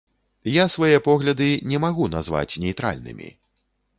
Я 0.53 0.63
свае 0.75 0.97
погляды 1.07 1.49
не 1.73 1.77
магу 1.85 2.09
назваць 2.15 2.59
нейтральнымі. 2.63 3.29